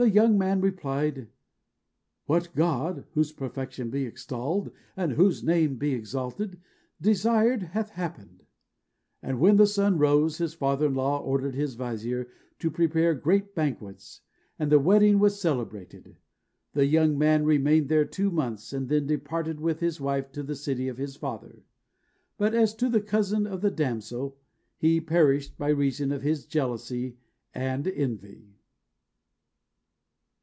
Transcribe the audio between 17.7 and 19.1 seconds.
there two months, and then